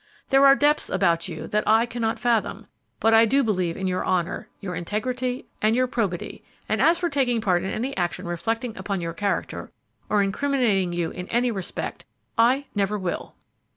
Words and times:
There 0.29 0.47
are 0.47 0.55
depths 0.55 0.89
about 0.89 1.27
you 1.27 1.45
that 1.49 1.63
I 1.67 1.85
cannot 1.85 2.17
fathom. 2.17 2.65
But 2.99 3.13
I 3.13 3.27
do 3.27 3.43
believe 3.43 3.77
in 3.77 3.85
your 3.85 4.03
honor, 4.03 4.49
your 4.59 4.73
integrity, 4.73 5.45
and 5.61 5.75
your 5.75 5.85
probity, 5.85 6.43
and 6.67 6.81
as 6.81 6.97
for 6.97 7.07
taking 7.07 7.39
part 7.39 7.61
in 7.63 7.69
any 7.69 7.95
action 7.95 8.25
reflecting 8.25 8.75
upon 8.75 8.99
your 9.01 9.13
character, 9.13 9.69
or 10.09 10.23
incriminating 10.23 10.91
you 10.91 11.11
in 11.11 11.27
any 11.27 11.51
respect, 11.51 12.05
I 12.35 12.65
never 12.73 12.97
will!" 12.97 13.35